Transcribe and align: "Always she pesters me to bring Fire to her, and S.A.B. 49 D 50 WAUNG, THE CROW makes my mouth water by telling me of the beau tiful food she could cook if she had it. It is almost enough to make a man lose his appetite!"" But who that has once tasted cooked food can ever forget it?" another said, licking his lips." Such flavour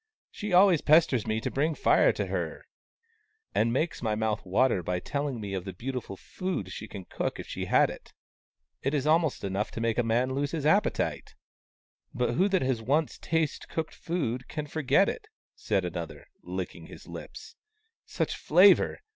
"Always 0.55 0.79
she 0.79 0.85
pesters 0.85 1.27
me 1.27 1.39
to 1.41 1.51
bring 1.51 1.75
Fire 1.75 2.11
to 2.11 2.25
her, 2.25 2.65
and 3.53 3.69
S.A.B. 3.69 3.69
49 3.69 3.69
D 3.69 3.69
50 3.69 3.69
WAUNG, 3.69 3.69
THE 3.69 3.69
CROW 3.69 3.71
makes 3.71 4.01
my 4.01 4.15
mouth 4.15 4.45
water 4.47 4.81
by 4.81 4.99
telling 4.99 5.39
me 5.39 5.53
of 5.53 5.63
the 5.63 5.73
beau 5.73 5.91
tiful 5.91 6.17
food 6.17 6.71
she 6.71 6.87
could 6.87 7.07
cook 7.09 7.39
if 7.39 7.45
she 7.45 7.65
had 7.65 7.91
it. 7.91 8.11
It 8.81 8.95
is 8.95 9.05
almost 9.05 9.43
enough 9.43 9.69
to 9.69 9.79
make 9.79 9.99
a 9.99 10.03
man 10.03 10.33
lose 10.33 10.53
his 10.53 10.65
appetite!"" 10.65 11.35
But 12.15 12.33
who 12.33 12.49
that 12.49 12.63
has 12.63 12.81
once 12.81 13.19
tasted 13.19 13.69
cooked 13.69 13.93
food 13.93 14.47
can 14.47 14.65
ever 14.65 14.71
forget 14.71 15.07
it?" 15.07 15.27
another 15.69 16.19
said, 16.19 16.27
licking 16.41 16.87
his 16.87 17.05
lips." 17.07 17.55
Such 18.07 18.35
flavour 18.35 19.01